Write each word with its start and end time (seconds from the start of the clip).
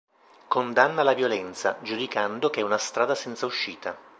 Condanna 0.47 1.03
la 1.03 1.13
violenza, 1.13 1.77
giudicando 1.83 2.49
che 2.49 2.61
è 2.61 2.63
una 2.63 2.79
strada 2.79 3.13
senza 3.13 3.45
uscita. 3.45 3.95